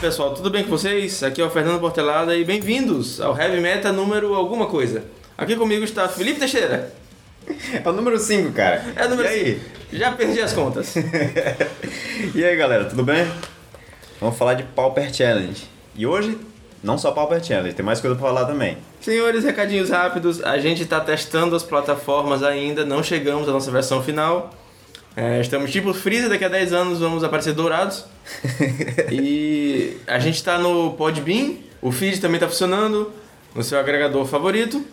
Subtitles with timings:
[0.00, 1.22] pessoal, tudo bem com vocês?
[1.22, 5.04] Aqui é o Fernando Portelada e bem-vindos ao Heavy Meta número alguma coisa.
[5.36, 6.92] Aqui comigo está Felipe Teixeira.
[7.72, 8.84] É o número 5, cara.
[8.96, 9.54] É o número E aí?
[9.54, 9.96] cinco.
[9.96, 10.96] Já perdi as contas.
[12.34, 13.24] e aí, galera, tudo bem?
[14.20, 15.62] Vamos falar de Pauper Challenge.
[15.94, 16.36] E hoje,
[16.82, 18.78] não só Pauper Challenge, tem mais coisa pra falar também.
[19.00, 20.42] Senhores, recadinhos rápidos.
[20.42, 24.52] A gente está testando as plataformas ainda, não chegamos à nossa versão final.
[25.16, 28.04] É, estamos tipo Freeza, daqui a 10 anos vamos aparecer dourados.
[29.10, 33.10] e a gente está no Podbean, o feed também está funcionando,
[33.54, 34.84] no seu agregador favorito.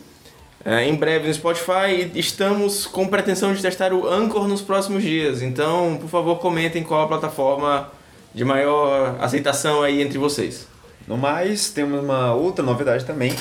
[0.66, 5.04] É, em breve no Spotify e estamos com pretensão de testar o Anchor nos próximos
[5.04, 5.41] dias.
[5.41, 7.92] Então, por favor, comentem qual a plataforma
[8.34, 10.66] de maior aceitação aí entre vocês.
[11.05, 13.36] No mais, temos uma outra novidade também.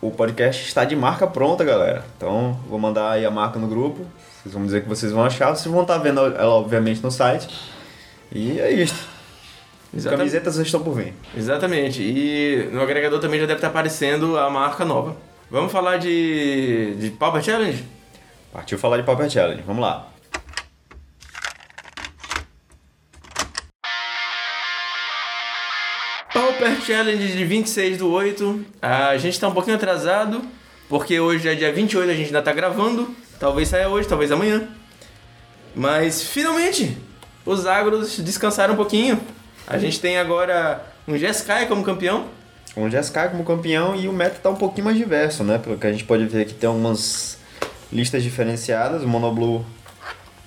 [0.00, 2.04] O podcast está de marca pronta, galera.
[2.16, 4.04] Então, vou mandar aí a marca no grupo.
[4.48, 5.54] Vocês vão dizer que vocês vão achar.
[5.54, 7.48] Vocês vão estar vendo ela, obviamente, no site.
[8.32, 9.06] E é isso.
[9.94, 10.30] Exatamente.
[10.30, 11.12] Camisetas estão por vir.
[11.36, 12.02] Exatamente.
[12.02, 15.16] E no agregador também já deve estar aparecendo a marca nova.
[15.50, 17.84] Vamos falar de, de Pauper Challenge?
[18.50, 19.62] Partiu falar de Pauper Challenge.
[19.66, 20.08] Vamos lá.
[26.32, 28.64] Pauper Challenge de 26 do 8.
[28.80, 30.40] A gente está um pouquinho atrasado,
[30.88, 33.14] porque hoje é dia 28, a gente ainda está gravando.
[33.38, 34.66] Talvez saia hoje, talvez amanhã.
[35.74, 36.96] Mas finalmente,
[37.46, 39.20] os agros descansaram um pouquinho.
[39.66, 42.26] A gente tem agora um Jeskai como campeão.
[42.74, 45.58] O Jeskai como campeão e o meta tá um pouquinho mais diverso, né?
[45.58, 47.38] Pelo que a gente pode ver aqui tem algumas
[47.92, 49.04] listas diferenciadas.
[49.04, 49.64] O Monoblue,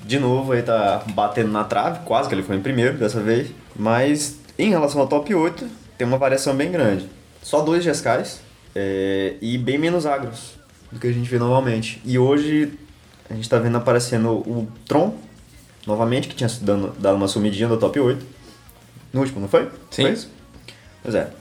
[0.03, 3.49] de novo, aí tá batendo na trave, quase que ele foi em primeiro dessa vez.
[3.73, 5.65] Mas em relação ao top 8,
[5.97, 7.09] tem uma variação bem grande.
[7.41, 8.41] Só dois Jeskais
[8.75, 10.60] é, e bem menos agros
[10.91, 12.01] do que a gente vê normalmente.
[12.03, 12.73] E hoje
[13.29, 15.15] a gente tá vendo aparecendo o Tron,
[15.87, 18.25] novamente, que tinha dando, dado uma sumidinha do top 8.
[19.13, 19.69] No último, não foi?
[19.89, 20.03] Sim.
[20.03, 20.29] Foi isso?
[21.01, 21.31] Pois é.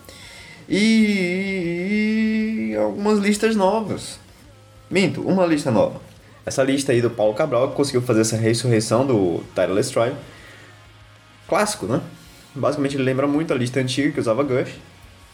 [0.69, 4.19] E algumas listas novas.
[4.89, 6.01] Minto, uma lista nova.
[6.47, 10.17] Essa lista aí do Paulo Cabral que conseguiu fazer essa ressurreição do Tireless Drive.
[11.49, 12.01] Clássico, né?
[12.55, 14.73] Basicamente ele lembra muito a lista antiga que usava Gush.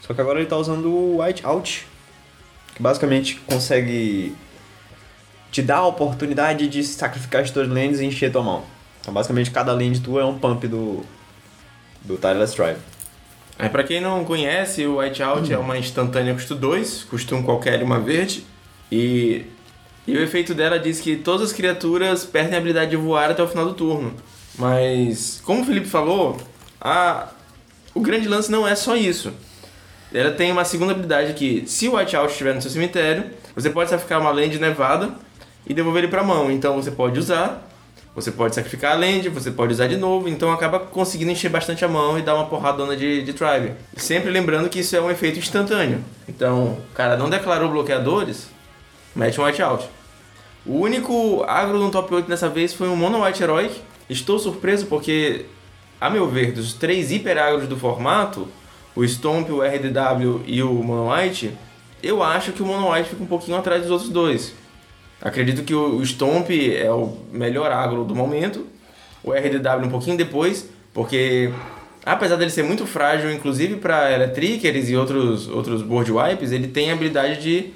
[0.01, 1.87] Só que agora ele tá usando o White Out.
[2.77, 4.35] Que basicamente consegue
[5.51, 8.63] te dar a oportunidade de sacrificar as tuas lanes e encher tua mão.
[9.01, 11.03] Então basicamente cada lane tua é um pump do,
[12.03, 12.77] do Tireless Drive.
[13.57, 17.81] É, pra quem não conhece, o Whiteout é uma instantânea custo 2, custa um qualquer
[17.81, 18.45] e uma verde.
[18.91, 19.45] E,
[20.05, 23.41] e o efeito dela diz que todas as criaturas perdem a habilidade de voar até
[23.41, 24.13] o final do turno.
[24.59, 26.37] Mas, como o Felipe falou,
[26.79, 27.29] a,
[27.95, 29.33] o grande lance não é só isso.
[30.13, 33.89] Ela tem uma segunda habilidade que, se o Whiteout estiver no seu cemitério, você pode
[33.89, 35.11] sacrificar uma land nevada
[35.65, 36.49] e devolver ele pra mão.
[36.49, 37.67] Então você pode usar,
[38.15, 41.83] você pode sacrificar a land, você pode usar de novo, então acaba conseguindo encher bastante
[41.83, 43.73] a mão e dar uma porradona de, de tribe.
[43.95, 46.03] Sempre lembrando que isso é um efeito instantâneo.
[46.27, 48.47] Então, o cara não declarou bloqueadores,
[49.15, 49.87] mete um whiteout.
[50.65, 53.81] O único agro no top 8 dessa vez foi um Mono White Heroic.
[54.09, 55.45] Estou surpreso porque,
[55.99, 58.47] a meu ver, dos três hiper agros do formato,
[58.97, 61.51] o Stomp, o RDW e o Mono White,
[62.01, 64.55] eu acho que o Mono White fica um pouquinho atrás dos outros dois.
[65.21, 68.65] Acredito que o Stomp é o melhor agro do momento,
[69.23, 71.51] o RDW um pouquinho depois, porque
[72.03, 76.89] apesar dele ser muito frágil, inclusive para Electrickers e outros, outros board wipes, ele tem
[76.89, 77.73] a habilidade de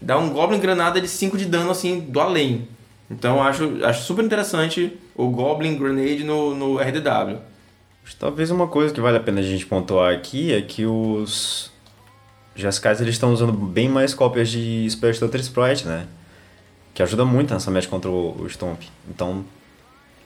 [0.00, 2.66] dar um Goblin Granada de 5 de dano assim do além.
[3.08, 7.53] Então acho, acho super interessante o Goblin Grenade no, no RDW.
[8.18, 11.70] Talvez uma coisa que vale a pena a gente pontuar aqui é que os
[12.54, 16.06] Jaskais eles estão usando bem mais cópias de Spell Stutter Sprite, né?
[16.94, 18.82] Que ajuda muito nessa match contra o Stomp.
[19.08, 19.44] Então,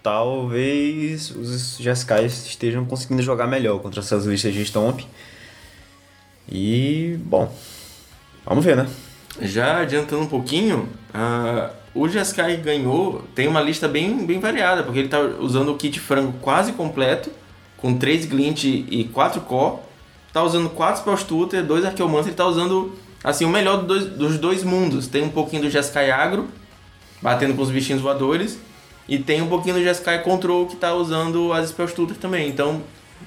[0.02, 5.00] talvez os Jaskais estejam conseguindo jogar melhor contra essas listas de Stomp.
[6.50, 7.52] E, bom,
[8.44, 8.88] vamos ver, né?
[9.40, 14.98] Já adiantando um pouquinho, ah, o Jeskai ganhou, tem uma lista bem, bem variada, porque
[14.98, 17.30] ele tá usando o kit frango quase completo,
[17.78, 19.78] com 3 glint e 4 core,
[20.32, 22.92] tá usando 4 Spell Tutor, 2 Archeomancer, ele tá usando
[23.22, 25.06] assim, o melhor dos dois, dos dois mundos.
[25.06, 26.48] Tem um pouquinho do Jeskai agro,
[27.22, 28.58] batendo com os bichinhos voadores,
[29.08, 32.48] e tem um pouquinho do Jeskai Control que tá usando as Spell Tutor também.
[32.48, 32.82] Então,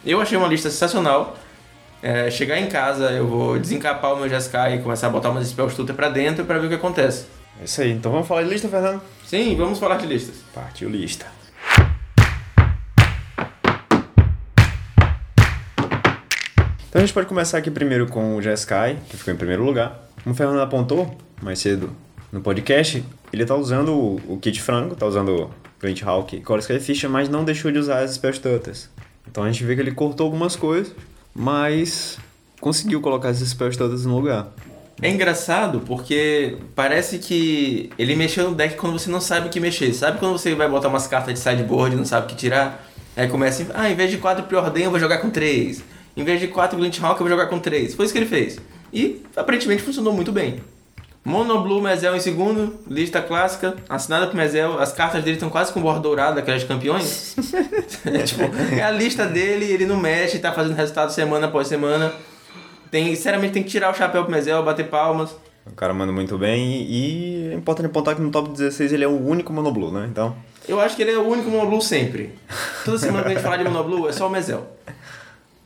[0.06, 1.38] eu achei uma lista sensacional.
[2.04, 5.48] É, chegar em casa, eu vou desencapar o meu Jeskai e começar a botar umas
[5.48, 7.26] Spell Tutor pra dentro pra ver o que acontece.
[7.60, 7.92] É isso aí.
[7.92, 9.02] Então vamos falar de lista, Fernando?
[9.26, 10.38] Sim, vamos falar de listas.
[10.54, 11.41] Partiu lista.
[16.92, 20.10] Então a gente pode começar aqui primeiro com o Jeskai, que ficou em primeiro lugar.
[20.22, 21.90] Como o Fernando apontou mais cedo
[22.34, 23.02] no podcast,
[23.32, 25.50] ele tá usando o, o kit frango, tá usando
[25.80, 28.90] Glint Hawk e Core Skyfisher, mas não deixou de usar as Spell Tutters.
[29.26, 30.94] Então a gente vê que ele cortou algumas coisas,
[31.34, 32.18] mas
[32.60, 34.50] conseguiu colocar esses spells todos no lugar.
[35.02, 39.62] É engraçado porque parece que ele mexeu no deck quando você não sabe o que
[39.62, 39.94] mexer.
[39.94, 42.86] Sabe quando você vai botar umas cartas de sideboard e não sabe o que tirar?
[43.16, 46.01] Aí começa assim, ah, em vez de 4 Preordain eu vou jogar com 3.
[46.22, 47.96] Em vez de 4 Glint Hawk eu vou jogar com 3.
[47.96, 48.60] Foi isso que ele fez.
[48.94, 50.62] E aparentemente funcionou muito bem.
[51.26, 54.80] Mono Blue Mezel em segundo, lista clássica, assinada por Mezel.
[54.80, 57.36] As cartas dele estão quase com bordo dourado, aquelas de campeões.
[58.06, 58.44] é, tipo,
[58.76, 62.14] é a lista dele, ele não mexe, tá fazendo resultado semana após semana.
[62.92, 65.36] Tem, sinceramente, tem que tirar o chapéu pro Mezel, bater palmas.
[65.66, 69.08] O cara manda muito bem e é importante apontar que no top 16 ele é
[69.08, 70.08] o único Monoblue, né?
[70.08, 70.36] Então.
[70.68, 72.32] Eu acho que ele é o único Monoblue sempre.
[72.86, 74.68] Toda semana que a gente falar de Monoblue é só o Mezel.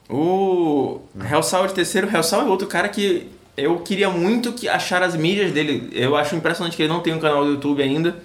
[0.10, 5.16] O Hellsal de terceiro, Hellsal é outro cara que eu queria muito que achar as
[5.16, 5.90] mídias dele.
[5.94, 8.16] Eu acho impressionante que ele não tem um canal do YouTube ainda.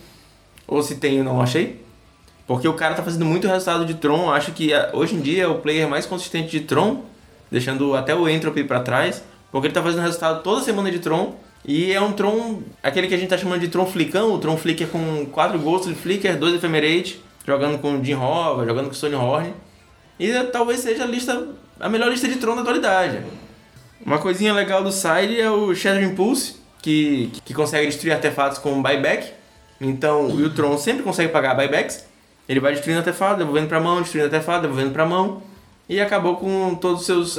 [0.66, 1.80] Ou se tem, eu não achei.
[2.46, 4.30] Porque o cara tá fazendo muito resultado de Tron.
[4.30, 7.02] Acho que eh, hoje em dia é o player mais consistente de Tron
[7.50, 11.34] deixando até o Entropy para trás, porque ele tá fazendo resultado toda semana de Tron.
[11.64, 14.56] E é um Tron, aquele que a gente tá chamando de Tron Flickão, o Tron
[14.56, 19.52] Flicker com 4 Ghost Flicker, 2 Ephemerate, jogando com Jim Hova, jogando com Stone Horn.
[20.18, 21.48] E talvez seja a lista,
[21.80, 23.20] a melhor lista de Tron da atualidade.
[24.04, 28.80] Uma coisinha legal do side é o Shadow Impulse, que, que consegue destruir artefatos com
[28.82, 29.32] buyback.
[29.80, 32.04] Então o Tron sempre consegue pagar buybacks.
[32.48, 35.42] Ele vai destruindo artefato, devolvendo pra mão, destruindo artefato, devolvendo pra mão
[35.90, 37.38] e acabou com todos os seus,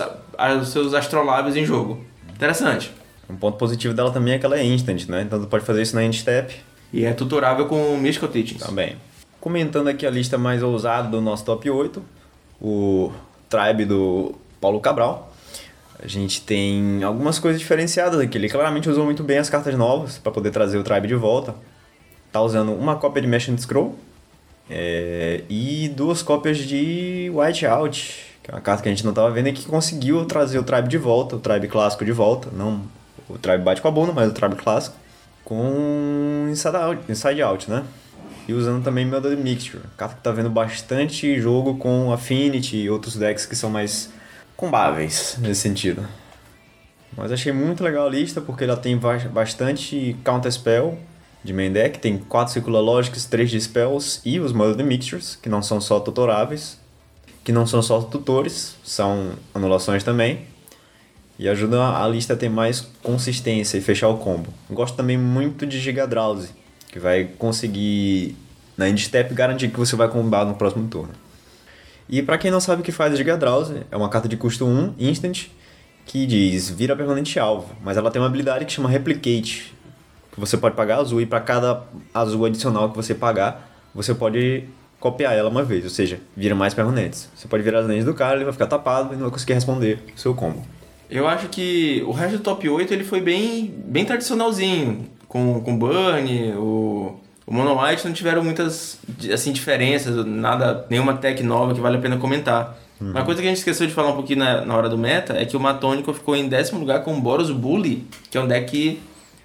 [0.61, 2.03] os seus astrolábios em jogo.
[2.35, 2.91] Interessante.
[3.29, 5.21] Um ponto positivo dela também é que ela é instant, né?
[5.21, 6.53] Então tu pode fazer isso na Step.
[6.91, 8.61] E é tutorável com Mystical Teachings.
[8.61, 8.97] Também.
[9.39, 12.03] Comentando aqui a lista mais ousada do nosso top 8,
[12.61, 13.11] o
[13.51, 15.31] Tribe do Paulo Cabral.
[16.03, 18.37] A gente tem algumas coisas diferenciadas aqui.
[18.37, 21.53] Ele claramente usou muito bem as cartas novas para poder trazer o Tribe de volta.
[22.31, 23.95] Tá usando uma cópia de Merchant Scroll
[24.69, 29.29] é, e duas cópias de Whiteout que é uma carta que a gente não estava
[29.29, 32.81] vendo e que conseguiu trazer o Tribe de volta, o Tribe clássico de volta, não
[33.29, 34.95] o Tribe bate com a bunda, mas o Tribe clássico,
[35.45, 37.83] com Inside Out, inside out né?
[38.51, 43.15] E usando também Melody Mixture, carta que está vendo bastante jogo com Affinity e outros
[43.15, 44.11] decks que são mais
[44.57, 46.05] combáveis nesse sentido.
[47.15, 48.99] Mas achei muito legal a lista porque ela tem
[49.31, 50.99] bastante Counter Spell
[51.41, 55.47] de main deck, tem 4 Circular Logics, 3 de Spells e os Melody Mixtures, que
[55.47, 56.77] não são só tutoráveis
[57.45, 60.41] que não são só tutores, são anulações também.
[61.39, 64.53] E ajudam a lista a ter mais consistência e fechar o combo.
[64.69, 66.49] Gosto também muito de Giga Drowsy,
[66.91, 68.35] que vai conseguir,
[68.77, 71.13] na end step, garantir que você vai combar no próximo turno.
[72.09, 74.65] E para quem não sabe o que faz Giga Drowsy, é uma carta de custo
[74.65, 75.45] 1, instant,
[76.05, 79.73] que diz vira permanente alvo, mas ela tem uma habilidade que chama Replicate,
[80.31, 81.83] que você pode pagar azul e para cada
[82.13, 84.65] azul adicional que você pagar, você pode
[84.99, 87.29] copiar ela uma vez, ou seja, vira mais permanentes.
[87.35, 89.53] Você pode virar as lentes do cara, ele vai ficar tapado e não vai conseguir
[89.53, 90.61] responder o seu combo.
[91.09, 95.77] Eu acho que o resto do top 8 ele foi bem, bem tradicionalzinho, com, com
[95.77, 97.15] Burn, o,
[97.47, 98.99] o Mono White não tiveram muitas
[99.33, 102.77] assim, diferenças, nada, nenhuma tech nova que vale a pena comentar.
[102.99, 103.11] Uhum.
[103.11, 105.33] Uma coisa que a gente esqueceu de falar um pouquinho na, na hora do meta
[105.33, 108.47] é que o Matônico ficou em décimo lugar com o Boros Bully, que é um
[108.47, 108.99] deck que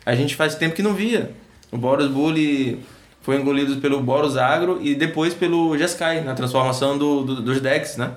[0.04, 1.30] a gente faz tempo que não via.
[1.70, 2.80] O Boros Bully
[3.22, 7.96] foi engolido pelo Boros Agro e depois pelo Jeskai, na transformação do, do, dos decks,
[7.96, 8.10] né?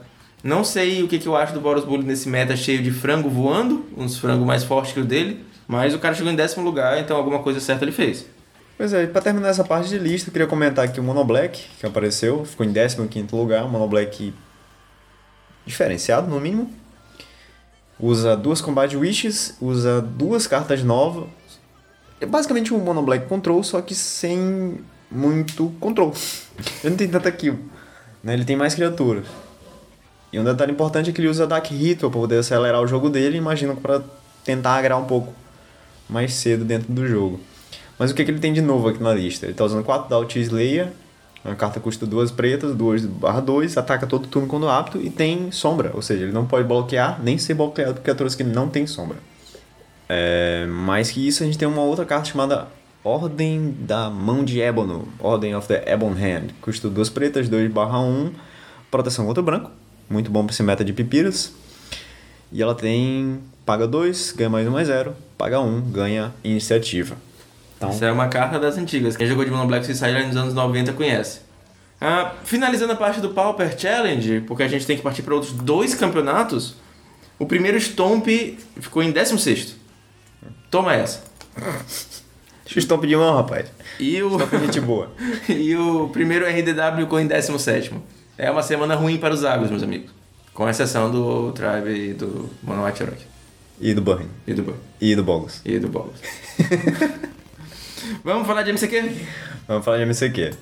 [0.43, 3.29] Não sei o que, que eu acho do Boros Bully nesse meta cheio de frango
[3.29, 6.99] voando, uns frangos mais fortes que o dele, mas o cara chegou em décimo lugar,
[6.99, 8.25] então alguma coisa certa ele fez.
[8.75, 11.63] Pois é, para terminar essa parte de lista, eu queria comentar aqui o Mono Black,
[11.79, 12.97] que apareceu, ficou em 15
[13.31, 14.33] lugar, Mono Black
[15.67, 16.73] diferenciado, no mínimo.
[17.99, 21.27] Usa duas Combat Wishes, usa duas cartas novas.
[22.19, 24.79] É basicamente um Mono Black Control, só que sem
[25.11, 26.13] muito controle.
[26.83, 27.59] Ele não tem tanta kill.
[28.23, 28.33] Né?
[28.33, 29.27] Ele tem mais criaturas.
[30.33, 33.09] E um detalhe importante é que ele usa Dark Ritual para poder acelerar o jogo
[33.09, 34.01] dele, imagino para
[34.43, 35.33] tentar agrar um pouco
[36.09, 37.39] mais cedo dentro do jogo.
[37.97, 39.45] Mas o que, que ele tem de novo aqui na lista?
[39.45, 40.89] Ele está usando 4 Doubt Slayer,
[41.43, 45.51] uma carta custa 2 pretas, 2 barra 2, ataca todo turno quando apto e tem
[45.51, 48.87] sombra, ou seja, ele não pode bloquear nem ser bloqueado por criaturas que não tem
[48.87, 49.17] sombra.
[50.07, 52.67] É, mais que isso, a gente tem uma outra carta chamada
[53.03, 56.49] Ordem da Mão de Ébano, Ordem of the Ebon Hand.
[56.61, 58.31] Custo 2 pretas, 2 barra 1,
[58.91, 59.71] proteção contra o branco.
[60.09, 61.53] Muito bom para esse meta de pipiras.
[62.51, 67.15] E ela tem paga 2, ganha mais 1 mais 0, paga 1, ganha iniciativa.
[67.77, 67.89] Então...
[67.89, 69.15] Essa é uma carta das antigas.
[69.15, 71.39] Quem jogou de Mono Black Suicide nos anos 90 conhece.
[71.99, 75.53] Ah, finalizando a parte do Pauper Challenge, porque a gente tem que partir para outros
[75.53, 76.75] dois campeonatos.
[77.39, 78.27] O primeiro Stomp
[78.81, 79.77] ficou em 16.
[80.69, 81.23] Toma essa.
[82.65, 83.71] X-Top de mão, rapaz.
[83.97, 84.35] E o...
[84.35, 85.09] Stop gente boa.
[85.47, 87.93] e o primeiro RDW ficou em 17.
[88.37, 90.11] É uma semana ruim para os Águas, meus amigos.
[90.53, 93.38] Com exceção do Tribe e do Mono White Rock.
[93.81, 94.27] E do Burn.
[94.45, 94.79] E do Burn.
[94.99, 95.61] E do Bogos.
[95.63, 96.19] E do Bogos.
[98.25, 99.15] Vamos falar de MCQ?
[99.67, 100.53] Vamos falar de MCQ.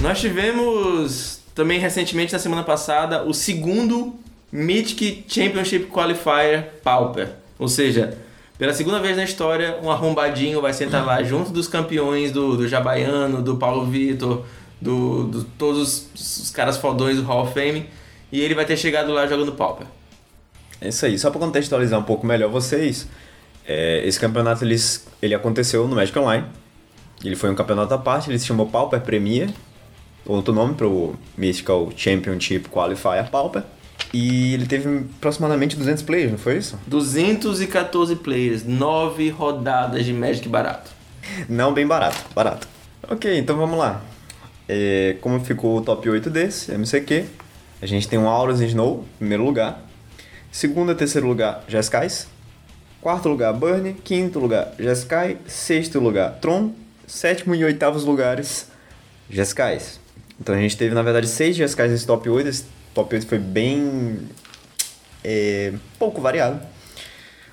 [0.00, 4.14] Nós tivemos também recentemente, na semana passada, o segundo
[4.50, 7.28] Mythic Championship Qualifier Pauper.
[7.58, 8.16] Ou seja,
[8.56, 12.66] pela segunda vez na história, um arrombadinho vai sentar lá junto dos campeões do, do
[12.66, 14.46] Jabaiano, do Paulo Vitor,
[14.80, 17.86] do, do todos os, os caras fodões do Hall of Fame,
[18.32, 19.86] e ele vai ter chegado lá jogando Pauper.
[20.80, 21.18] É isso aí.
[21.18, 23.06] Só para contextualizar um pouco melhor vocês,
[23.66, 24.76] é, esse campeonato ele,
[25.20, 26.46] ele aconteceu no Magic Online.
[27.24, 29.50] Ele foi um campeonato à parte, ele se chamou Pauper Premier,
[30.24, 33.62] outro nome para o Mystical Championship Qualifier Pauper.
[34.12, 36.78] E ele teve aproximadamente 200 players, não foi isso?
[36.86, 40.90] 214 players, 9 rodadas de Magic barato.
[41.48, 42.66] Não bem barato, barato.
[43.08, 44.02] Ok, então vamos lá.
[44.68, 47.26] É, como ficou o top 8 desse, MCQ,
[47.82, 49.82] a gente tem um Auras Snow, primeiro lugar.
[50.52, 52.28] Segundo e terceiro lugar, Jeskais.
[53.00, 53.94] Quarto lugar, Burn.
[54.04, 55.38] Quinto lugar, Jeskai.
[55.46, 56.72] Sexto lugar, Tron.
[57.06, 58.68] Sétimo e oitavos lugares,
[59.28, 59.98] Jeskais.
[60.38, 62.48] Então a gente teve, na verdade, seis Jeskais nesse top 8.
[62.48, 64.28] Esse top 8 foi bem.
[65.24, 66.60] É, pouco variado.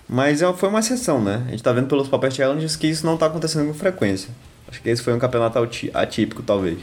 [0.07, 1.43] Mas é, foi uma exceção, né?
[1.47, 4.29] A gente tá vendo pelos Pauper Challenges que isso não tá acontecendo com frequência.
[4.67, 5.57] Acho que esse foi um campeonato
[5.93, 6.79] atípico, talvez.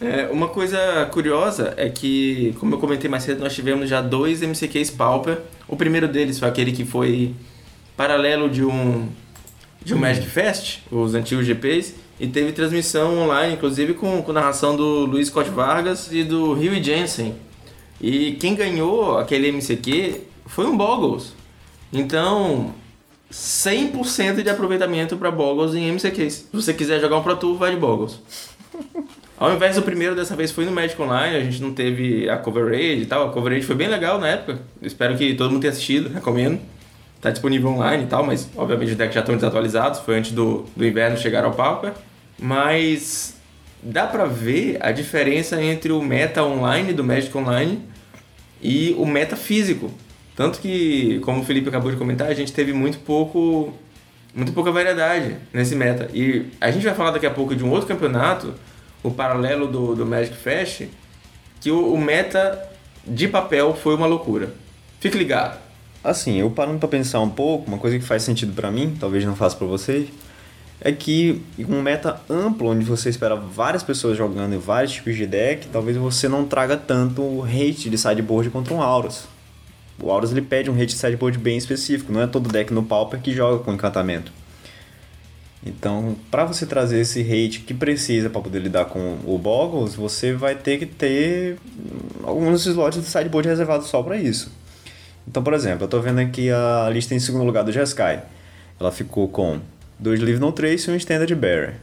[0.00, 4.42] É, uma coisa curiosa é que, como eu comentei mais cedo, nós tivemos já dois
[4.42, 5.40] MCQs Pauper.
[5.66, 7.34] O primeiro deles foi aquele que foi
[7.96, 9.08] paralelo de um,
[9.84, 14.76] de um Magic Fest, os antigos GPs, e teve transmissão online, inclusive com, com narração
[14.76, 17.34] do Luiz Scott Vargas e do Rio Jensen.
[18.00, 21.32] E quem ganhou aquele MCQ foi um Boggles.
[21.92, 22.72] Então,
[23.32, 26.32] 100% de aproveitamento para Boggles em MCQs.
[26.34, 28.20] Se você quiser jogar um Pro Tour, vai de Boggles.
[29.38, 32.36] Ao invés do primeiro, dessa vez foi no Magic Online, a gente não teve a
[32.36, 33.28] coverage e tal.
[33.28, 34.58] A coverage foi bem legal na época.
[34.82, 36.58] Espero que todo mundo tenha assistido, recomendo.
[37.20, 40.00] Tá disponível online e tal, mas obviamente os decks já estão desatualizados.
[40.00, 41.92] Foi antes do, do inverno chegar ao Pauper.
[42.36, 43.36] Mas
[43.80, 47.80] dá pra ver a diferença entre o meta online do Magic Online
[48.60, 49.92] e o meta físico.
[50.34, 53.72] Tanto que, como o Felipe acabou de comentar, a gente teve muito pouco
[54.34, 56.08] muito pouca variedade nesse meta.
[56.12, 58.54] E a gente vai falar daqui a pouco de um outro campeonato
[59.02, 60.84] o paralelo do, do Magic Fest,
[61.60, 62.68] que o, o meta
[63.06, 64.52] de papel foi uma loucura.
[65.00, 65.58] Fique ligado.
[66.02, 69.24] Assim, eu parando para pensar um pouco, uma coisa que faz sentido para mim, talvez
[69.24, 70.08] não faça para vocês,
[70.80, 75.26] é que um meta amplo, onde você espera várias pessoas jogando em vários tipos de
[75.26, 79.24] deck, talvez você não traga tanto hate de sideboard contra um Aurus.
[80.00, 82.84] O Aurus ele pede um hate de sideboard bem específico, não é todo deck no
[82.84, 84.30] Pauper que joga com encantamento.
[85.64, 90.32] Então, para você trazer esse hate que precisa para poder lidar com o Boggles, você
[90.32, 91.56] vai ter que ter
[92.22, 94.52] alguns slots de sideboard reservados só para isso.
[95.26, 98.22] Então, por exemplo, eu estou vendo aqui a lista em segundo lugar do Jeskai.
[98.80, 99.60] Ela ficou com
[99.98, 101.74] dois Live No Trace e um Standard Bearer.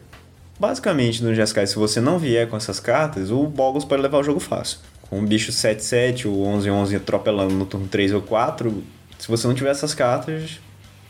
[0.57, 4.23] Basicamente, no Jeskai, se você não vier com essas cartas, o Boggles pode levar o
[4.23, 4.79] jogo fácil.
[5.01, 8.83] Com um bicho 7-7, o 11-11 atropelando no turno 3 ou 4,
[9.19, 10.59] se você não tiver essas cartas,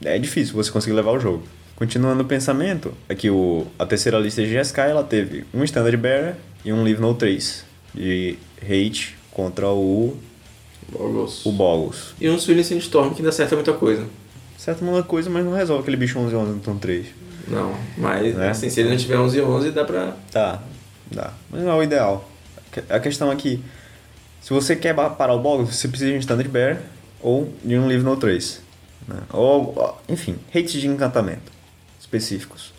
[0.03, 1.43] é difícil você conseguir levar o jogo.
[1.75, 6.35] Continuando o pensamento, aqui o, a terceira lista de GSK ela teve um Standard Bearer
[6.63, 10.15] e um Leave No 3 de hate contra o
[10.89, 11.45] Boggles.
[11.45, 12.13] o Boggles.
[12.19, 14.05] E um Swilling Storm que ainda acerta muita coisa.
[14.57, 17.07] Certa muita coisa, mas não resolve aquele bicho 11 11 no turno 3.
[17.49, 18.49] Não, mas Né?
[18.49, 20.15] assim, se ele não tiver 11 11 dá pra...
[20.31, 20.63] Tá,
[21.11, 21.33] dá.
[21.51, 22.29] Mas não é o ideal.
[22.89, 23.61] A questão aqui,
[24.41, 26.79] se você quer parar o Boggles, você precisa de um Standard Bearer
[27.21, 28.61] ou de um Leave No 3.
[29.09, 29.17] Né?
[29.33, 31.54] Ou, enfim, hates de encantamento
[32.15, 32.73] específicos.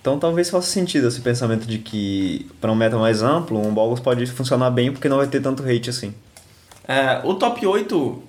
[0.00, 4.00] Então talvez faça sentido esse pensamento de que para um meta mais amplo, um Boggles
[4.00, 6.12] pode funcionar bem porque não vai ter tanto hate assim.
[6.86, 8.22] É, o top 8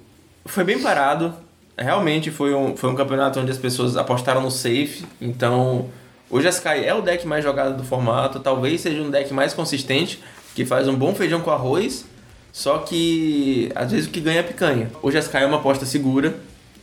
[0.45, 1.33] foi bem parado.
[1.75, 5.03] Realmente foi um, foi um campeonato onde as pessoas apostaram no safe.
[5.19, 5.89] Então,
[6.29, 8.39] o Jeskai é o deck mais jogado do formato.
[8.39, 10.21] Talvez seja um deck mais consistente,
[10.53, 12.05] que faz um bom feijão com arroz.
[12.51, 14.91] Só que às vezes o que ganha é picanha.
[15.01, 16.35] O Jeskai é uma aposta segura,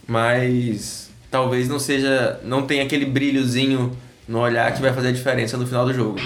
[0.08, 2.40] mas talvez não seja.
[2.44, 3.96] não tenha aquele brilhozinho
[4.26, 6.18] no olhar que vai fazer a diferença no final do jogo.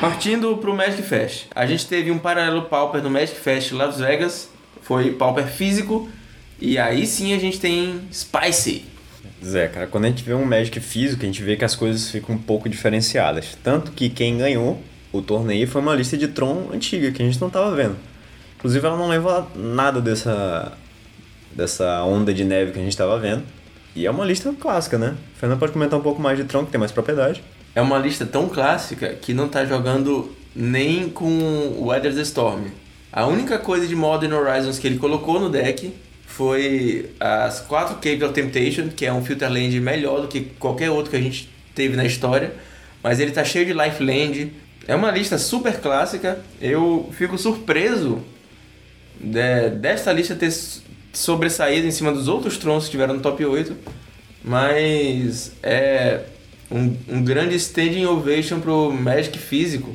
[0.00, 1.46] Partindo pro Magic Fest.
[1.52, 4.48] A gente teve um paralelo Pauper no Magic Fest Las Vegas.
[4.80, 6.08] Foi Pauper físico.
[6.60, 8.84] E aí sim a gente tem Spicy.
[9.44, 12.10] Zé, cara, quando a gente vê um Magic físico, a gente vê que as coisas
[12.10, 13.58] ficam um pouco diferenciadas.
[13.62, 14.80] Tanto que quem ganhou
[15.12, 17.96] o torneio foi uma lista de Tron antiga, que a gente não tava vendo.
[18.58, 20.72] Inclusive ela não leva nada dessa,
[21.52, 23.44] dessa onda de neve que a gente tava vendo.
[23.94, 25.16] E é uma lista clássica, né?
[25.36, 27.42] Fernando pode comentar um pouco mais de Tron, que tem mais propriedade.
[27.72, 32.64] É uma lista tão clássica que não tá jogando nem com o Weather's Storm.
[33.12, 35.94] A única coisa de Modern Horizons que ele colocou no deck
[36.26, 40.90] foi as 4 Caves of Temptation, que é um Filter Land melhor do que qualquer
[40.90, 42.52] outro que a gente teve na história.
[43.02, 44.52] Mas ele tá cheio de Life Land.
[44.86, 46.40] É uma lista super clássica.
[46.60, 48.20] Eu fico surpreso
[49.20, 50.52] de, desta lista ter
[51.12, 53.76] sobressaído em cima dos outros trons que tiveram no top 8.
[54.44, 56.20] Mas é
[56.70, 59.94] um, um grande standing ovation pro Magic físico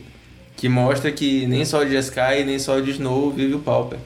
[0.55, 3.99] que mostra que nem só de Sky nem só de Snow vive o Pauper.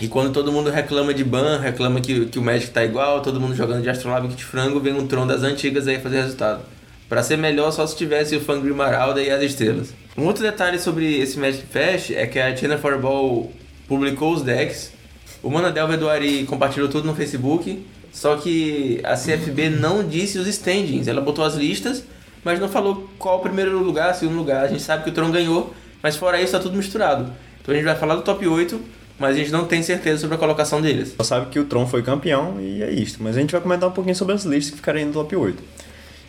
[0.00, 3.40] E quando todo mundo reclama de ban, reclama que, que o Magic tá igual, todo
[3.40, 6.62] mundo jogando de Astrolabe de frango, vem um Tron das antigas aí fazer resultado.
[7.08, 9.94] Para ser melhor só se tivesse o Fangry Maralda e as estrelas.
[10.16, 13.50] Um outro detalhe sobre esse Magic Fest é que a China Fireball
[13.88, 14.92] publicou os decks.
[15.42, 17.84] O Mana Delver do Ari compartilhou tudo no Facebook.
[18.12, 21.06] Só que a CFB não disse os standings.
[21.06, 22.02] Ela botou as listas
[22.46, 24.64] mas não falou qual o primeiro lugar, segundo lugar.
[24.64, 27.32] A gente sabe que o Tron ganhou, mas fora isso tá tudo misturado.
[27.60, 28.80] Então a gente vai falar do top 8,
[29.18, 31.12] mas a gente não tem certeza sobre a colocação deles.
[31.16, 33.16] Só sabe que o Tron foi campeão e é isso.
[33.18, 35.34] Mas a gente vai comentar um pouquinho sobre as listas que ficaram aí no top
[35.34, 35.60] 8.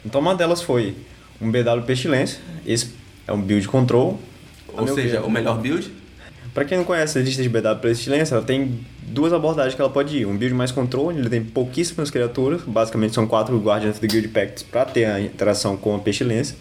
[0.07, 0.95] Então uma delas foi
[1.39, 2.39] um BW Pestilência.
[2.65, 2.95] Esse
[3.27, 4.19] é um build control.
[4.73, 5.27] Ou seja, ver.
[5.27, 5.91] o melhor build.
[6.57, 9.91] Para quem não conhece a lista de BW Pestilência, ela tem duas abordagens que ela
[9.91, 10.25] pode ir.
[10.25, 14.29] Um build mais controle, ele tem pouquíssimas criaturas, basicamente são quatro Guardians of the Guild
[14.29, 16.57] Pacts para ter a interação com a Pestilência.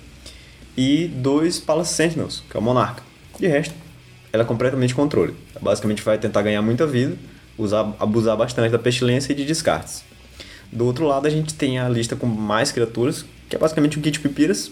[0.77, 3.03] E dois Palace Sentinels, que é o Monarca.
[3.41, 3.75] De resto,
[4.35, 5.35] ela é completamente controle.
[5.55, 7.17] Ela basicamente vai tentar ganhar muita vida,
[7.57, 10.05] usar, abusar bastante da Pestilência e de descartes.
[10.71, 14.03] Do outro lado, a gente tem a lista com mais criaturas, que é basicamente o
[14.03, 14.71] Kit Pipiras.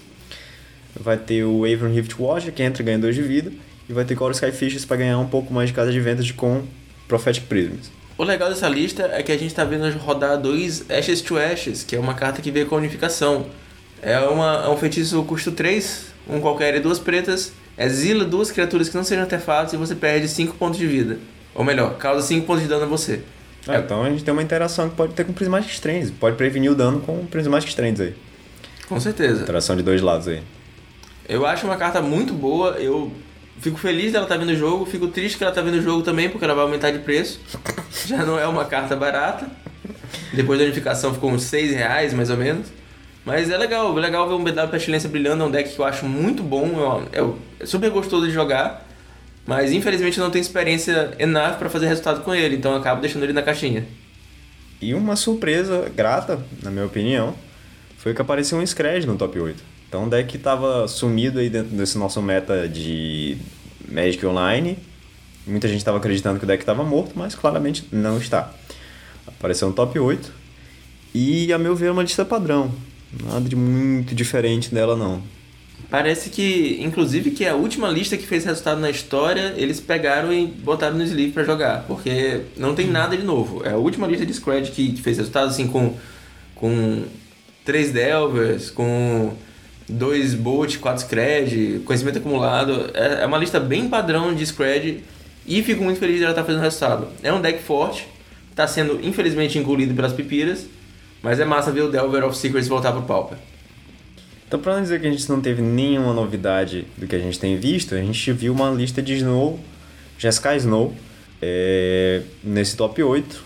[0.94, 3.50] Vai ter o Avon Rift Watcher, que entra e ganha 2 de vida
[3.88, 6.62] e vai ter Core Skyfishes para ganhar um pouco mais de casa de vendas com
[7.08, 7.90] Prophetic Prisms.
[8.16, 11.82] O legal dessa lista é que a gente está vendo rodar dois Ashes to Ashes,
[11.82, 13.46] que é uma carta que veio com a unificação.
[14.00, 18.88] É, uma, é um feitiço custo 3, um qualquer e duas pretas, exila duas criaturas
[18.88, 21.18] que não sejam artefatos e você perde 5 pontos de vida.
[21.54, 23.20] Ou melhor, causa 5 pontos de dano a você.
[23.66, 26.70] É, então a gente tem uma interação que pode ter com Prismatic Strands, pode prevenir
[26.70, 28.14] o dano com Prismatic Strands aí.
[28.88, 29.42] Com certeza.
[29.42, 30.42] Interação de dois lados aí.
[31.26, 33.10] Eu acho uma carta muito boa, eu
[33.60, 35.82] Fico feliz dela estar tá vendo o jogo, fico triste que ela está vendo o
[35.82, 37.40] jogo também, porque ela vai aumentar de preço.
[38.06, 39.48] Já não é uma carta barata.
[40.32, 42.66] Depois da unificação ficou uns 6 reais, mais ou menos.
[43.24, 45.84] Mas é legal, é legal ver um BW Pestilência brilhando, é um deck que eu
[45.84, 48.86] acho muito bom, é, é super gostoso de jogar.
[49.46, 53.00] Mas infelizmente eu não tenho experiência enough para fazer resultado com ele, então eu acabo
[53.00, 53.86] deixando ele na caixinha.
[54.80, 57.34] E uma surpresa grata, na minha opinião,
[57.98, 59.73] foi que apareceu um Scred no top 8.
[59.94, 63.38] Então o deck estava sumido aí dentro desse nosso meta de
[63.88, 64.76] Magic Online.
[65.46, 68.52] Muita gente estava acreditando que o deck estava morto, mas claramente não está.
[69.24, 70.32] Apareceu no top 8.
[71.14, 72.72] E, a meu ver, é uma lista padrão.
[73.22, 75.22] Nada de muito diferente dela, não.
[75.88, 80.44] Parece que, inclusive, que a última lista que fez resultado na história, eles pegaram e
[80.44, 81.84] botaram no sleeve para jogar.
[81.86, 83.64] Porque não tem nada de novo.
[83.64, 85.94] É a última lista de Scred que, fez resultado, assim, com,
[86.56, 87.04] com
[87.64, 89.36] três Delvers, com
[89.88, 92.90] dois Bolt, quatro Scred, conhecimento acumulado.
[92.94, 95.02] É, é uma lista bem padrão de Scred
[95.46, 97.08] e fico muito feliz de ela estar fazendo resultado.
[97.22, 98.06] É um deck forte,
[98.50, 100.66] está sendo infelizmente engolido pelas pipiras,
[101.22, 103.38] mas é massa ver o Delver of Secrets voltar pro Pauper.
[104.46, 107.38] Então, para não dizer que a gente não teve nenhuma novidade do que a gente
[107.38, 109.58] tem visto, a gente viu uma lista de Snow,
[110.18, 110.94] Jessica Snow,
[111.40, 113.42] é, nesse top 8.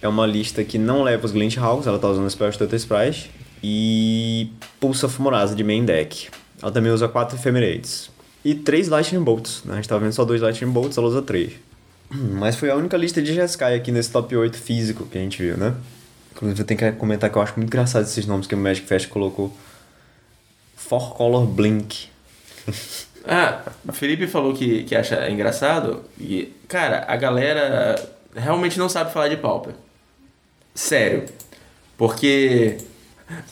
[0.00, 2.76] É uma lista que não leva os Glint Hawks, ela está usando o Spell Stutter
[2.78, 3.30] Sprite,
[3.62, 6.28] e Pulsa Fumoraza de main deck.
[6.62, 8.10] Ela também usa 4 Ephemerades.
[8.44, 9.72] E 3 Lightning Bolts, né?
[9.72, 11.52] A gente tava vendo só 2 Lightning Bolts, ela usa 3.
[12.10, 15.42] Mas foi a única lista de Jeskai aqui nesse top 8 físico que a gente
[15.42, 15.74] viu, né?
[16.32, 18.86] Inclusive eu tenho que comentar que eu acho muito engraçado esses nomes que o Magic
[18.86, 19.56] Fest colocou.
[20.76, 22.08] Four Color Blink.
[23.24, 26.04] ah, o Felipe falou que, que acha engraçado.
[26.18, 27.94] E, cara, a galera
[28.34, 29.74] realmente não sabe falar de Pauper.
[30.74, 31.24] Sério.
[31.96, 32.78] Porque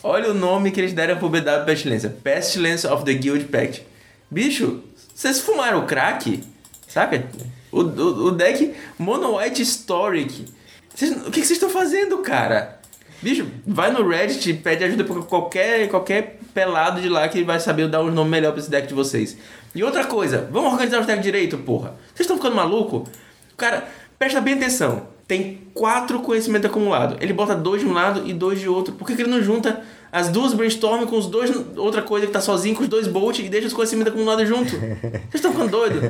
[0.03, 2.09] Olha o nome que eles deram pro BW Pestilência.
[2.09, 3.85] Pestilence of the Guild Pact.
[4.29, 4.83] Bicho,
[5.13, 6.43] vocês fumaram crack?
[6.87, 7.25] Saca?
[7.71, 10.45] O, o, o deck Mono White Historic.
[10.93, 12.79] Vocês, o que, vocês estão fazendo, cara?
[13.21, 17.59] Bicho, vai no Reddit e pede ajuda pra qualquer, qualquer pelado de lá que vai
[17.59, 19.37] saber dar um nome melhor pra esse deck de vocês.
[19.73, 21.95] E outra coisa, vamos organizar os decks direito, porra.
[22.07, 23.07] Vocês estão ficando maluco?
[23.55, 23.87] Cara,
[24.19, 27.17] presta bem atenção tem quatro conhecimentos acumulados.
[27.21, 28.93] Ele bota dois de um lado e dois de outro.
[28.93, 29.83] Por que, que ele não junta
[30.13, 31.51] as duas brainstorm com os dois.
[31.75, 34.69] Outra coisa que tá sozinho com os dois bolt e deixa os conhecimentos acumulados junto?
[34.69, 36.01] Vocês estão ficando doidos?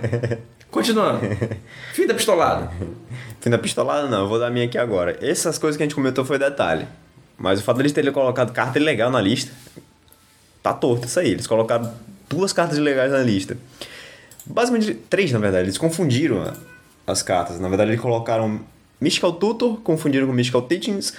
[0.70, 1.22] Continuando.
[1.94, 2.70] Fim da pistolada.
[3.40, 5.18] Fim da pistolada não, eu vou dar minha aqui agora.
[5.22, 6.86] Essas coisas que a gente comentou foi detalhe.
[7.38, 9.54] Mas o fato deles terem colocado carta ilegal na lista,
[10.62, 11.32] tá torto isso aí.
[11.32, 11.94] Eles colocaram
[12.30, 13.58] duas cartas ilegais na lista.
[14.46, 15.64] Basicamente, três na verdade.
[15.64, 16.54] Eles confundiram
[17.08, 17.58] as cartas.
[17.58, 18.60] Na verdade, eles colocaram
[19.04, 21.14] Mystical Tutor, confundiram com Mystical Teachings,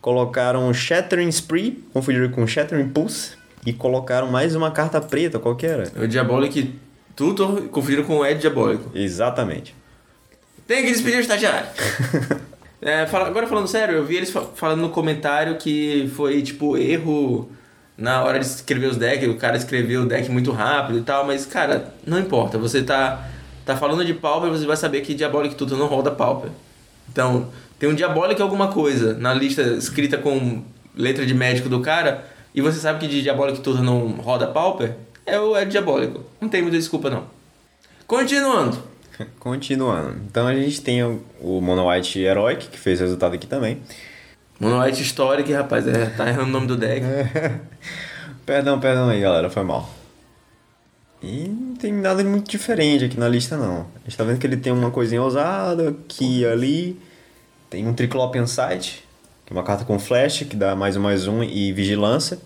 [0.00, 3.32] colocaram Shattering Spree, confundiram com Shattering Pulse,
[3.66, 5.90] e colocaram mais uma carta preta, qual que era?
[6.00, 6.72] O Diabolic
[7.16, 8.88] Tutor confundiram com o Ed Diabólico.
[8.94, 9.74] Exatamente.
[10.64, 11.66] Tem que despedir o estagiário.
[12.80, 17.50] é, fala, agora falando sério, eu vi eles falando no comentário que foi tipo erro
[17.98, 21.26] na hora de escrever os decks, o cara escreveu o deck muito rápido e tal,
[21.26, 23.28] mas cara, não importa, você tá,
[23.64, 26.50] tá falando de Pauper, você vai saber que Diabolic Tutor não roda Pauper.
[27.10, 30.62] Então, tem um Diabolic alguma coisa na lista escrita com
[30.96, 34.94] letra de médico do cara, e você sabe que de Diabolic Tutor não roda Pauper,
[35.26, 36.24] é o é Diabólico.
[36.40, 37.24] Não tem muita desculpa não.
[38.06, 38.78] Continuando.
[39.40, 40.16] Continuando.
[40.26, 43.80] Então a gente tem o, o Mono White Heroic, que fez resultado aqui também.
[44.60, 47.04] Mono White Historic, rapaz, é, tá errando o nome do deck.
[48.46, 49.90] perdão, perdão aí, galera, foi mal.
[51.24, 53.86] E não tem nada muito diferente aqui na lista, não.
[53.96, 57.00] A gente tá vendo que ele tem uma coisinha ousada aqui e ali.
[57.70, 59.02] Tem um Triclopian Sight,
[59.46, 62.38] que é uma carta com flash, que dá mais um mais um e vigilância.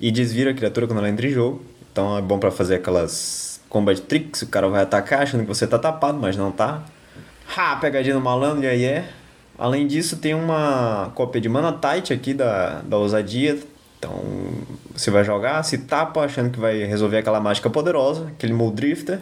[0.00, 1.62] E desvira a criatura quando ela entra em jogo.
[1.90, 5.66] Então é bom para fazer aquelas combat tricks, o cara vai atacar achando que você
[5.66, 6.84] tá tapado, mas não tá.
[7.56, 9.10] Ha, pegadinha no malandro, e aí é.
[9.58, 13.58] Além disso, tem uma cópia de Mana Tight aqui da, da ousadia.
[14.00, 14.24] Então,
[14.96, 19.20] você vai jogar, se tapa achando que vai resolver aquela mágica poderosa, aquele Mold Drifter,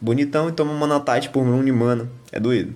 [0.00, 2.08] bonitão, e toma Mana Tight por um de mana.
[2.30, 2.72] É doído.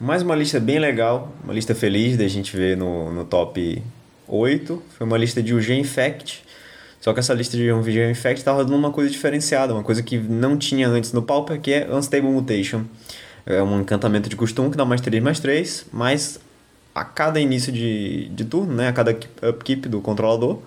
[0.00, 3.80] Mais uma lista bem legal, uma lista feliz da gente ver no, no top
[4.26, 4.82] 8.
[4.98, 6.42] Foi uma lista de UG Infect.
[7.00, 10.18] Só que essa lista de Video Infect tá rodando uma coisa diferenciada, uma coisa que
[10.18, 12.82] não tinha antes no Pauper, que é Unstable Mutation.
[13.46, 16.40] É um encantamento de costume que dá mais 3 mais 3, mas
[16.92, 19.16] a cada início de, de turno, né, a cada
[19.48, 20.58] upkeep do controlador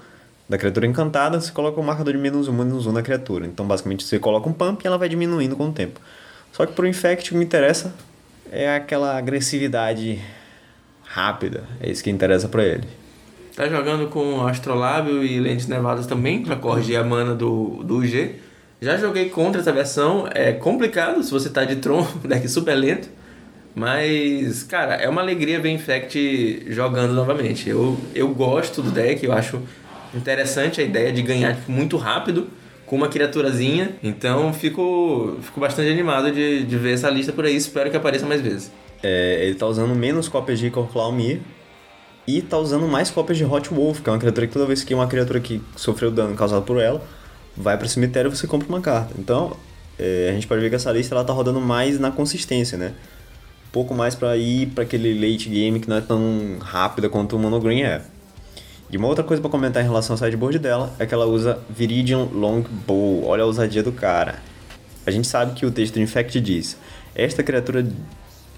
[0.48, 3.46] da criatura encantada, você coloca um marcador de menos 1, menos 1 na criatura.
[3.46, 6.00] Então, basicamente, você coloca um pump e ela vai diminuindo com o tempo.
[6.52, 7.94] Só que pro Infect, o que me interessa
[8.52, 10.22] é aquela agressividade
[11.04, 11.64] rápida.
[11.80, 12.88] É isso que interessa para ele.
[13.56, 18.36] Tá jogando com Astrolábio e Lentes Nevadas também, para corrigir a mana do, do UG.
[18.82, 23.10] Já joguei contra essa versão, é complicado se você tá de Tron, deck super lento.
[23.76, 27.70] Mas, cara, é uma alegria ver Infect jogando novamente.
[27.70, 29.62] Eu, eu gosto do deck, eu acho
[30.16, 32.48] interessante a ideia de ganhar tipo, muito rápido
[32.86, 33.96] com uma criaturazinha.
[34.04, 37.56] Então fico, fico bastante animado de, de ver essa lista por aí.
[37.56, 38.72] Espero que apareça mais vezes.
[39.02, 41.42] É, ele tá usando menos cópias de Corclaumir
[42.26, 44.84] e tá usando mais cópias de Hot Wolf, que é uma criatura que toda vez
[44.84, 47.02] que uma criatura que sofreu dano causado por ela
[47.56, 49.14] vai para o cemitério você compra uma carta.
[49.18, 49.58] Então
[50.00, 52.94] é, a gente pode ver que essa lista ela tá rodando mais na consistência, né?
[53.68, 57.36] Um pouco mais para ir para aquele late game que não é tão rápida quanto
[57.36, 58.02] o Mono Green é.
[58.94, 61.58] E uma outra coisa para comentar em relação ao sideboard dela é que ela usa
[61.68, 63.26] Viridian Longbow.
[63.26, 64.36] Olha a ousadia do cara.
[65.04, 66.78] A gente sabe que o texto do Infect diz:
[67.16, 67.84] Esta criatura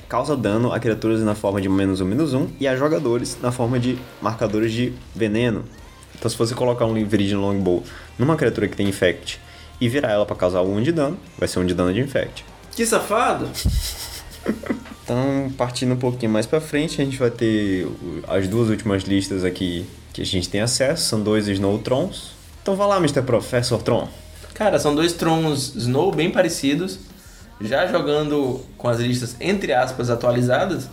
[0.09, 3.49] causa dano a criaturas na forma de menos um, menos um e a jogadores na
[3.49, 5.63] forma de marcadores de veneno.
[6.13, 7.81] Então, se você colocar um Viridian Longbow
[8.19, 9.39] numa criatura que tem Infect
[9.79, 12.43] e virar ela para causar um de dano, vai ser um de dano de Infect.
[12.75, 13.49] Que safado!
[15.01, 17.87] então, partindo um pouquinho mais para frente, a gente vai ter
[18.27, 22.31] as duas últimas listas aqui que a gente tem acesso, são dois Snow Trons.
[22.61, 23.21] Então vá lá, Mr.
[23.21, 24.07] Professor Tron.
[24.53, 26.99] Cara, são dois Trons Snow bem parecidos,
[27.59, 30.87] já jogando com as listas entre aspas atualizadas,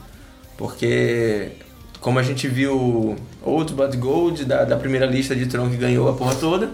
[0.58, 1.52] porque
[2.00, 6.08] como a gente viu Old But Gold da, da primeira lista de Tron que ganhou
[6.08, 6.70] a porra toda,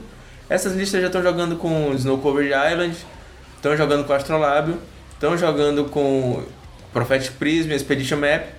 [0.48, 2.96] essas listas já estão jogando com Snow Covered Island,
[3.56, 4.78] estão jogando com Astrolábio,
[5.12, 6.42] estão jogando com
[6.94, 8.57] Prophetic Prism, Expedition Map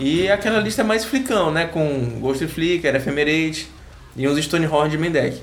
[0.00, 1.66] e aquela lista mais flicão, né?
[1.66, 3.68] Com Ghost Flicker, Ephemerate
[4.16, 5.40] e uns Stonehorn de main deck.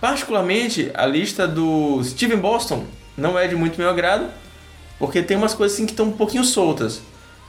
[0.00, 2.84] Particularmente, a lista do Steven Boston
[3.16, 4.26] não é de muito meu agrado,
[4.98, 7.00] porque tem umas coisas assim que estão um pouquinho soltas.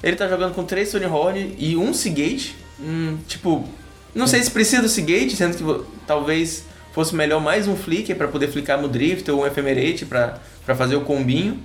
[0.03, 2.55] Ele tá jogando com três Stonehorn e um Seagate.
[2.79, 3.67] Hum, tipo,
[4.13, 8.27] não sei se precisa do Seagate, sendo que talvez fosse melhor mais um Flicker para
[8.27, 10.39] poder flicar no Drift ou um Ephemerate para
[10.75, 11.59] fazer o combinho.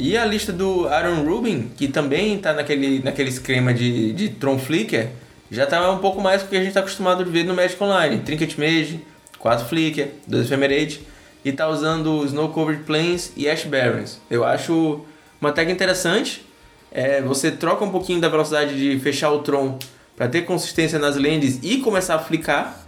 [0.00, 4.58] E a lista do Aaron Rubin, que também está naquele, naquele esquema de, de Tron
[4.58, 5.10] Flicker,
[5.50, 7.80] já está um pouco mais do que a gente está acostumado a ver no Magic
[7.84, 8.18] Online.
[8.20, 9.04] Trinket Mage,
[9.38, 11.06] 4 Flicker, 2 Ephemerate,
[11.44, 14.18] e está usando Snow Covered Plains e Ash Barrens.
[14.30, 15.02] Eu acho
[15.38, 16.46] uma tag interessante.
[16.90, 19.78] É, você troca um pouquinho da velocidade de fechar o Tron
[20.16, 22.86] para ter consistência nas lands e começar a flicar.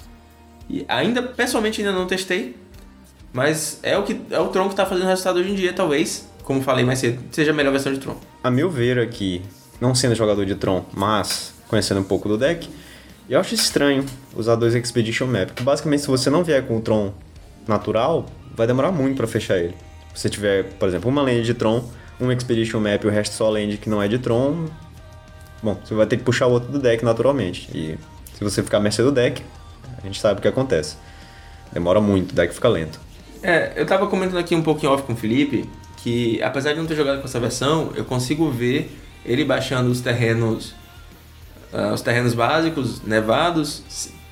[0.70, 2.56] E ainda, pessoalmente, ainda não testei.
[3.34, 6.31] Mas é o, que, é o Tron que está fazendo resultado hoje em dia, talvez
[6.42, 8.16] como falei mais cedo, seja a melhor versão de Tron.
[8.42, 9.42] A meu ver aqui,
[9.80, 12.68] não sendo jogador de Tron, mas conhecendo um pouco do deck,
[13.28, 14.04] eu acho estranho
[14.36, 17.12] usar dois Expedition Map, porque basicamente se você não vier com o Tron
[17.66, 19.74] natural, vai demorar muito para fechar ele.
[20.14, 21.88] Se você tiver, por exemplo, uma lane de Tron,
[22.20, 24.66] um Expedition Map e o resto só lane que não é de Tron,
[25.62, 27.68] bom, você vai ter que puxar o outro do deck naturalmente.
[27.72, 27.98] E
[28.34, 29.42] se você ficar à mercê do deck,
[29.96, 30.96] a gente sabe o que acontece.
[31.72, 33.00] Demora muito, o deck fica lento.
[33.42, 35.68] É, eu tava comentando aqui um pouquinho off com o Felipe,
[36.02, 40.00] que apesar de não ter jogado com essa versão, eu consigo ver ele baixando os
[40.00, 40.74] terrenos
[41.72, 43.82] uh, os terrenos básicos, nevados,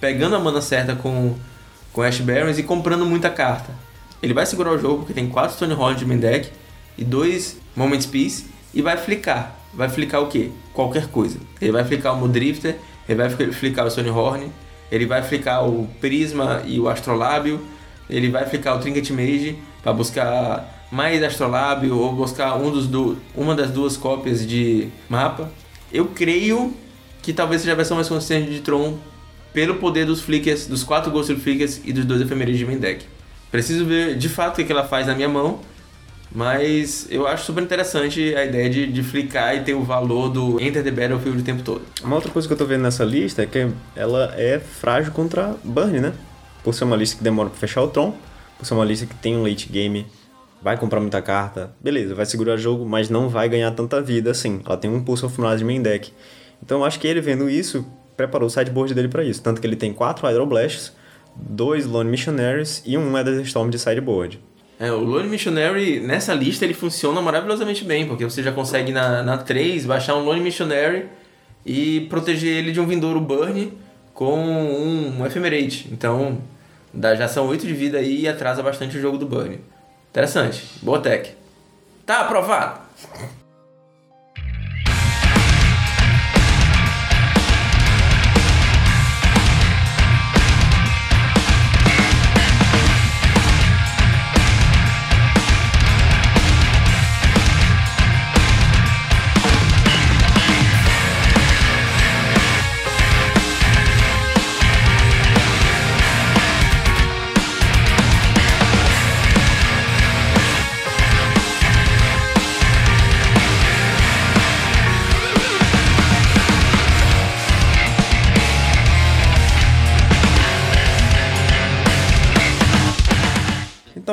[0.01, 1.35] pegando a mana certa com,
[1.93, 3.71] com Ash Barons e comprando muita carta.
[4.23, 6.51] Ele vai segurar o jogo porque tem 4 Stonehorn de main deck
[6.99, 9.57] e 2 Moments Peace e vai flicar.
[9.73, 10.51] Vai flicar o quê?
[10.75, 11.39] Qualquer coisa.
[11.61, 12.77] Ele vai flicar o Mudrifter,
[13.09, 14.53] ele vai flicar o Stonehorn,
[14.91, 17.61] ele vai flicar o Prisma e o Astrolábio,
[18.09, 23.17] ele vai flicar o Trinket Mage para buscar mais Astrolábio ou buscar um dos do,
[23.35, 25.51] uma das duas cópias de mapa.
[25.93, 26.75] Eu creio
[27.23, 28.99] que talvez seja a versão mais consistente de Tron
[29.53, 33.05] pelo poder dos flickers, dos quatro Ghost Flickers e dos dois efemérides de main deck.
[33.51, 35.61] Preciso ver de fato o que ela faz na minha mão,
[36.33, 40.61] mas eu acho super interessante a ideia de, de flicar e ter o valor do
[40.61, 41.83] Enter the Battlefield o tempo todo.
[42.03, 45.57] Uma outra coisa que eu tô vendo nessa lista é que ela é frágil contra
[45.65, 46.13] Burn, né?
[46.63, 48.15] Por ser uma lista que demora pra fechar o Tron,
[48.57, 50.07] por ser uma lista que tem um late game,
[50.63, 54.61] vai comprar muita carta, beleza, vai segurar jogo, mas não vai ganhar tanta vida assim.
[54.65, 56.13] Ela tem um Pulse of de main deck.
[56.63, 59.43] Então acho que ele vendo isso, preparou o sideboard dele para isso.
[59.43, 60.93] Tanto que ele tem quatro Hydroblasts,
[61.35, 64.41] dois Lone Missionaries e um Weather Storm de sideboard.
[64.79, 69.23] É, o Lone Missionary, nessa lista, ele funciona maravilhosamente bem, porque você já consegue na,
[69.23, 71.07] na 3 baixar um Lone Missionary
[71.67, 73.73] e proteger ele de um Vindouro Burn
[74.15, 75.89] com um, um Ephemerate.
[75.93, 76.39] Então,
[76.95, 79.59] dá, já são 8 de vida aí e atrasa bastante o jogo do Burn.
[80.11, 80.69] Interessante.
[80.83, 81.37] Boa tech.
[82.05, 82.81] Tá aprovado!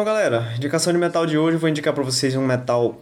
[0.03, 2.99] Galera, indicação de metal de hoje, eu vou indicar para vocês um metal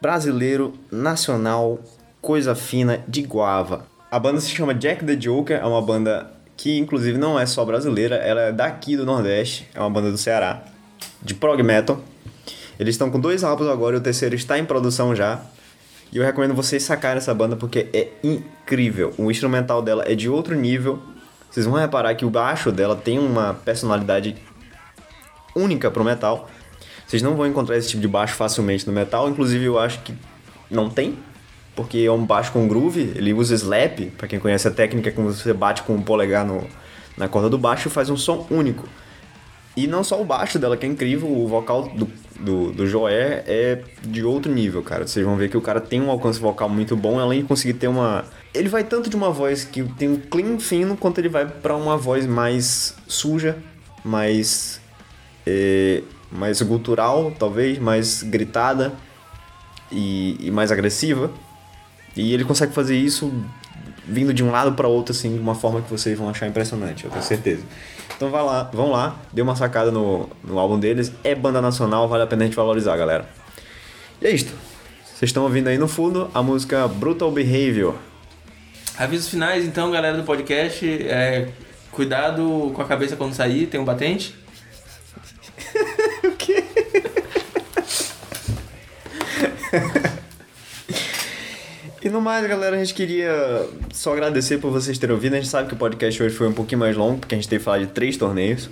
[0.00, 1.78] brasileiro, nacional,
[2.20, 3.86] coisa fina, de guava.
[4.10, 7.64] A banda se chama Jack the Joker, é uma banda que inclusive não é só
[7.64, 10.62] brasileira, ela é daqui do Nordeste, é uma banda do Ceará,
[11.22, 12.00] de prog metal.
[12.78, 15.40] Eles estão com dois álbuns agora e o terceiro está em produção já.
[16.12, 19.14] E eu recomendo vocês sacarem essa banda porque é incrível.
[19.16, 21.00] O instrumental dela é de outro nível.
[21.50, 24.36] Vocês vão reparar que o baixo dela tem uma personalidade
[25.54, 26.48] única pro metal.
[27.06, 30.14] Vocês não vão encontrar esse tipo de baixo facilmente no metal, inclusive eu acho que
[30.70, 31.18] não tem,
[31.76, 35.20] porque é um baixo com groove, ele usa slap, para quem conhece a técnica que
[35.20, 36.66] você bate com o polegar no,
[37.16, 38.88] na corda do baixo faz um som único.
[39.74, 42.06] E não só o baixo dela, que é incrível, o vocal do,
[42.38, 45.06] do, do Joé é de outro nível, cara.
[45.06, 47.74] Vocês vão ver que o cara tem um alcance vocal muito bom, além de conseguir
[47.74, 48.24] ter uma.
[48.52, 51.74] Ele vai tanto de uma voz que tem um clean fino, quanto ele vai para
[51.74, 53.56] uma voz mais suja,
[54.04, 54.81] mais
[55.46, 58.92] é, mais cultural, talvez, mais gritada
[59.90, 61.30] e, e, mais agressiva.
[62.16, 63.32] E ele consegue fazer isso
[64.06, 67.04] vindo de um lado para outro, assim, de uma forma que vocês vão achar impressionante,
[67.04, 67.62] eu tenho certeza.
[68.16, 71.12] Então vai lá, vão lá, dê uma sacada no, no álbum deles.
[71.24, 73.28] É banda nacional, vale a pena a gente valorizar, galera.
[74.20, 74.52] E é isto.
[75.04, 77.94] Vocês estão ouvindo aí no fundo a música Brutal Behavior.
[78.96, 80.86] Avisos finais, então, galera do podcast.
[80.86, 81.48] É,
[81.90, 84.36] cuidado com a cabeça quando sair, tem um batente.
[86.24, 86.64] o quê?
[92.04, 93.32] E no mais, galera, a gente queria
[93.92, 95.34] só agradecer por vocês terem ouvido.
[95.34, 97.48] A gente sabe que o podcast hoje foi um pouquinho mais longo, porque a gente
[97.48, 98.68] teve que falar de três torneios.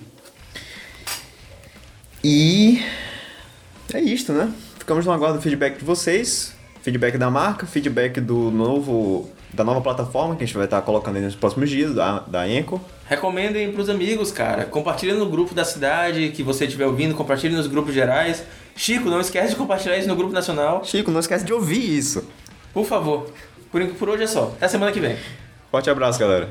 [2.24, 2.82] E
[3.94, 4.52] é isto, né?
[4.78, 9.80] Ficamos no aguardo do feedback de vocês, feedback da marca, feedback do novo da nova
[9.80, 12.80] plataforma que a gente vai estar colocando aí nos próximos dias, da, da Enco.
[13.06, 14.64] Recomendem para os amigos, cara.
[14.64, 18.44] Compartilhem no grupo da cidade que você estiver ouvindo, compartilhe nos grupos gerais.
[18.76, 20.84] Chico, não esquece de compartilhar isso no grupo nacional.
[20.84, 22.24] Chico, não esquece de ouvir isso.
[22.72, 23.28] Por favor.
[23.70, 24.52] Por, por hoje é só.
[24.56, 25.16] Até semana que vem.
[25.70, 26.48] Forte abraço, galera.